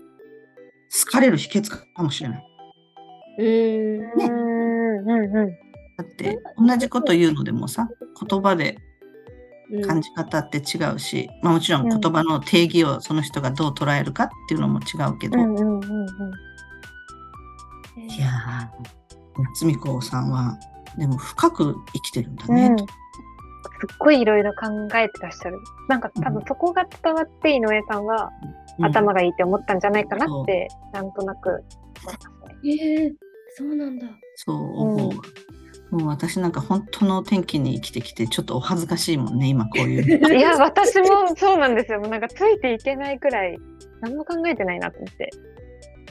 [1.06, 2.44] 好かれる秘訣かもしれない。
[3.38, 3.44] ね
[4.18, 5.50] うんうんうん。
[5.98, 7.88] だって、同じこと言うのでもさ、
[8.28, 8.78] 言葉で
[9.72, 16.06] うん感じ方って違うし、まあもちろん言葉の定義をその人がどう捉えるかっていうのも違うけど、うんうんうんう
[17.98, 18.10] ん。
[18.10, 20.58] いやー、夏美子さんは、
[20.98, 22.70] でも深く生きてるんだうね。
[22.70, 22.76] ん、
[23.82, 24.68] すっごいいろいろ考
[24.98, 25.60] えてらっしゃる。
[25.88, 28.30] なんか多分そこが伝わって井上さんは
[28.80, 31.62] うん頭がいいって思ったんじゃないかなって、なんとなく思い
[32.06, 33.04] ますね。
[33.04, 33.14] えー、
[33.58, 34.08] そうなんだ。
[34.36, 35.96] そう思う。
[35.96, 40.04] もう私なんか本当の天気に生きてきて、ちょっとお恥ずかしいもんね、今こういう。
[40.38, 42.00] いや、私もそうなんですよ。
[42.00, 43.58] もうなんかついていけないくらい、
[44.02, 45.30] 何も考えてないなと思って。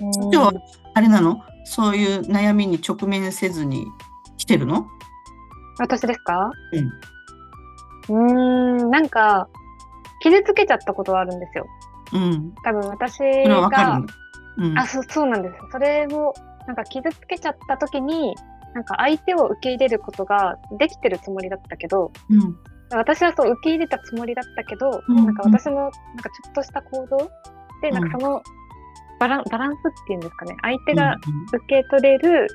[0.00, 0.52] うん今日は
[0.94, 1.40] あれなの？
[1.64, 3.86] そういう悩みに直面せずに
[4.36, 4.86] 来てるの？
[5.78, 6.50] 私ですか？
[6.72, 6.90] うん。
[8.08, 9.48] うーん、なんか、
[10.20, 11.66] 傷つけちゃったことはあるんですよ。
[12.12, 12.54] うん。
[12.64, 14.06] 多分私がる、
[14.58, 14.78] うん。
[14.78, 15.54] あ、そう、そうなんです。
[15.70, 16.32] それを、
[16.66, 18.34] なんか傷つけちゃった時に、
[18.74, 22.56] なんか相手を受け入れることができてるつもりだったけど、うん。
[22.90, 25.92] 私はそう受け入れたつもりだったけど、うんなんか私のなんか
[26.30, 27.16] ちょっとした行動
[27.82, 28.42] で、うんなんかその
[29.20, 31.16] バランバランスっていうんですかね、相手うんが
[31.52, 32.46] 受け取れる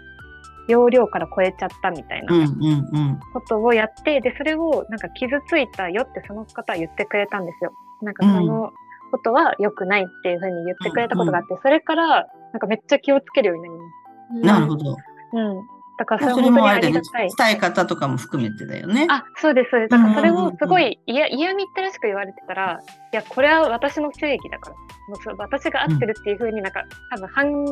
[0.68, 7.74] 容量から超えちゃったみたいなことをやって、で、それをなんか傷ついたよってその方は言ってくれたんですよ。
[8.02, 8.72] なんかその
[9.12, 13.86] ことは良くないっていうふうに言ってくれたことがあって、それからなんかめっちゃ気をつけるようになりま
[14.34, 14.42] うん。
[14.42, 14.96] なるほど。
[14.96, 15.00] す。
[15.34, 15.74] うん。
[15.98, 17.30] だからそれもありがたい。。
[17.38, 19.06] 伝え方とかも含めてだよね。
[19.10, 19.90] あ、そうです、そうです。
[19.92, 22.80] だからそれをすごい嫌嫌みったらしく言われてたら、
[23.14, 27.66] いや、これは私の正義だから、もう私が合ってるっていうふうになんか、多分反、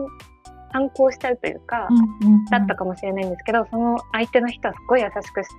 [0.71, 2.45] 反抗しちゃうというか、うんうんうん。
[2.45, 5.49] だったかもしれないんですけど、その相手の人はすごい優しくし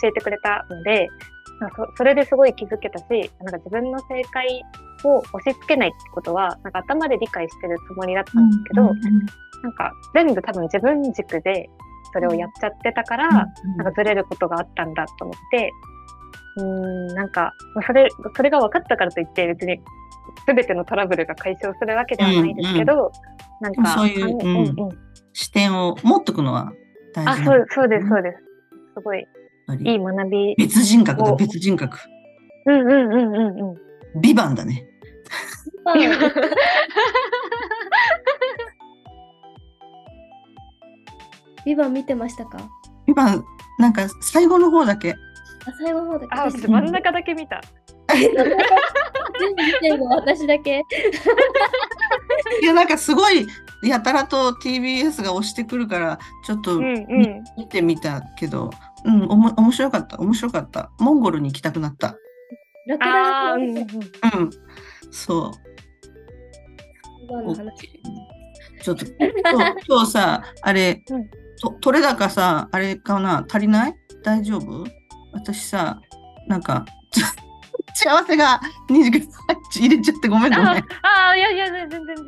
[0.00, 1.08] 教えてくれたので、
[1.60, 3.04] なんかそそれですごい気づけたし、
[3.40, 4.62] なんか自分の正解
[5.04, 9.02] を押し付けないってことは、なんか頭で理解してるつもりだったんですけど、うんうんうん。
[9.62, 11.68] なんか全部多分自分軸で
[12.12, 13.48] それをやっちゃってたから、なん
[13.84, 15.70] かずれることがあったんだと思って、
[16.56, 19.80] うーん、なんか、まあそれ、それが分かったからといって別に
[20.46, 23.12] 全てのトラブルが解消するわけではないですけど、
[23.60, 24.98] なんか、そういうあんうんうん
[25.32, 26.72] 視点を持っとくのは
[27.14, 28.38] 大あ、事なそう、そうです、そうです。
[28.94, 29.26] すごい
[29.80, 30.54] いい学び。
[30.56, 31.98] 別人格だ、お別人格。
[32.66, 33.74] うんうんうんうんう
[34.18, 34.20] ん。
[34.20, 34.86] ビバンだね。
[35.84, 35.94] まあ
[41.66, 42.58] ビバン見てましたか？
[43.06, 43.44] ビバン、
[43.78, 45.16] なんか最後の方だけ。
[45.66, 46.26] あ、最後の方だけ。
[46.30, 47.60] あ、私真ん中だけ見た。
[48.14, 50.82] 全部見てるの私だけ。
[52.62, 53.46] いや、なんかすごい、
[53.82, 57.44] やたらと TBS が押してくるから、ちょっとうんうん。
[57.56, 58.70] 見てみたけど、
[59.04, 60.90] うん、おも面白かった、面白かった。
[60.98, 62.16] モンゴルに行きたくなった。
[62.86, 63.76] ラクあダあ、うんうん。
[63.78, 63.88] うん、
[65.10, 65.52] そう。
[68.82, 73.94] ちょっと、今日 今日さ、あれ、うんと取れ高さ、あれかな、足りない？
[74.22, 74.84] 大丈夫？
[75.36, 76.00] 私さ、
[76.48, 77.22] なんか、ち
[78.04, 79.10] 幸せが29
[79.70, 80.66] 日入れちゃってごめんごめん。
[80.66, 80.82] あ
[81.30, 82.24] あ、いやいや、全然全然。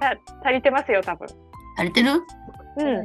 [0.00, 1.28] た足りてますよ、多分。
[1.78, 2.12] 足りてる？
[2.12, 3.02] うん。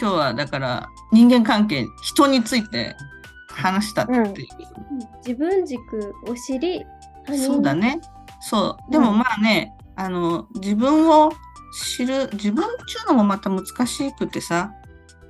[0.00, 2.96] 今日はだから人間関係、人について
[3.50, 4.20] 話したっていう。
[4.20, 4.34] うん
[5.24, 6.84] 自分軸を知り、
[7.24, 8.00] 他人そうだね。
[8.40, 8.92] そう。
[8.92, 11.32] でもまあね、あの、自分を
[11.72, 14.72] 知る、自分っていうのもまた難しくてさ、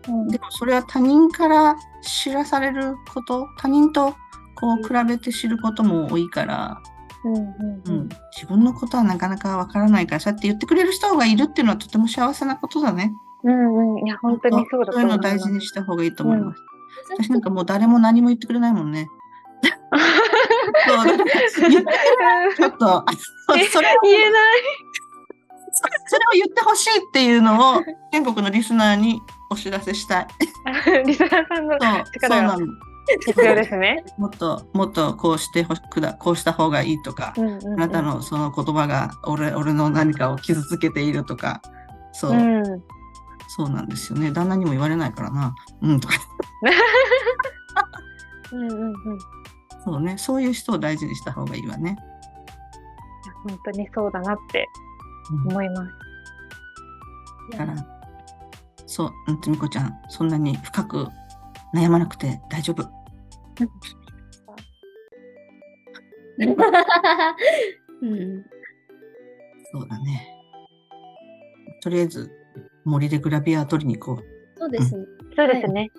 [0.08, 4.14] うんでもそれは他人から知らされること、他人と
[4.54, 6.80] こう比べて知ることも多いから、
[7.24, 13.12] うんうんうん、自分のことはなかなかわからないから、そうやって言ってくれる人がいるっていうのはとても幸せなことだね。
[13.44, 14.06] うんうん。
[14.06, 15.08] いや、本当にそうだとそういう。
[15.08, 16.60] の大事にした方がいいと思います。
[17.18, 19.08] 私なんかもう誰も何も言ってくれないもんね。
[22.56, 23.04] ちょっと、
[23.56, 24.32] えそれを言えない。
[25.72, 30.26] そそれを言ってほしいっていうのを 全国のリスナーにお知らせしたい。
[31.06, 31.78] リスナーさんの
[32.12, 32.56] 力が。
[33.26, 34.04] 必要ですね。
[34.16, 41.60] もっともっとこうしてほしくだ、こうした方がいいとか、うんうんうんあなたのその言葉が俺俺の何かを傷つけているとか、
[42.12, 42.62] そう、うん。
[43.48, 44.30] そうなんですよね。
[44.30, 45.54] 旦那にも言われないからな。
[45.82, 46.14] うんとか、
[48.52, 48.84] うんうんう
[49.14, 49.18] ん。
[49.84, 51.96] そうね、そういう人を大事にした方がいいわね。
[53.46, 54.68] 本当にそうだなって
[55.32, 55.90] うん思います。
[57.54, 58.01] いやだから、
[58.92, 61.08] そう、うんつみこちゃん、そんなに深く
[61.74, 62.86] 悩まなくて大丈夫。
[68.02, 68.44] うん。
[69.72, 70.28] そうだね。
[71.82, 72.30] とりあえず、
[72.84, 74.24] 森でグラビア取りに行こう。
[74.58, 75.06] そうですね。
[75.36, 75.90] そうですね。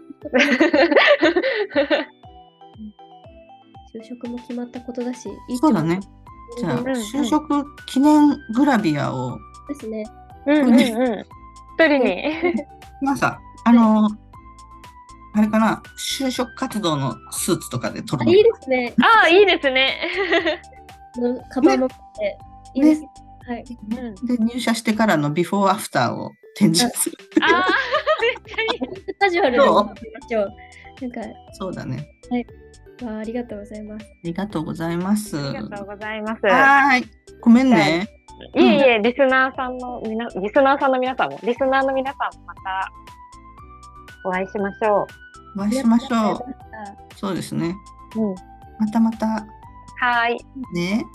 [3.95, 5.99] 就職も決まったことだし、いいそうだね。
[6.59, 10.03] じゃあ、就職記念グラビアを、ですね。
[10.45, 10.75] うんうんうん。
[10.75, 12.63] 一人に。
[13.03, 14.09] まあさ、あの
[15.35, 18.93] あれかな、就職活動のスーツとかで撮るいいですね。
[19.01, 20.11] ああ、いいですね。
[21.51, 22.37] カバンも持って。
[22.75, 23.07] いいですね。
[23.45, 23.65] はい。
[23.97, 27.17] うんで、入社してからのビフォーアフターを展示する。
[27.41, 27.69] ああ、
[28.21, 29.15] めっちゃいい。
[29.19, 30.49] カジュアルにどうやりましょう。
[31.01, 31.21] なんか、
[31.53, 32.07] そうだね。
[33.01, 34.05] わあありがとうございます。
[34.05, 35.37] ありがとうございます。
[35.37, 36.45] ありがとうございます。
[36.45, 37.09] はーい。
[37.41, 38.07] ごめんね。
[38.55, 42.91] いえいえ、リスナーさんのみな、リスナーさんの皆さんも、リスナーの皆さんもまた
[44.25, 45.07] お会いしましょ
[45.55, 46.19] お会いしましょう。
[46.19, 46.35] あ
[47.15, 47.75] そうですね。
[48.15, 48.21] う。
[48.21, 48.35] うん。
[48.79, 49.45] またまた
[49.99, 50.37] はい。
[50.73, 51.05] ね。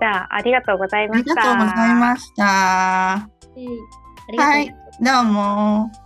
[0.00, 1.34] じゃあ、ありがとうございありました。
[1.34, 3.28] がとうございました。
[3.56, 3.66] えい
[4.28, 5.04] ありがとうございます。
[5.04, 6.01] どうも。